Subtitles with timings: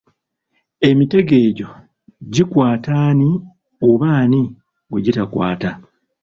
[0.87, 1.69] Emitego egyo
[2.33, 3.29] gikwata ani
[3.89, 4.41] oba ani
[4.89, 5.69] gwe gitakwata?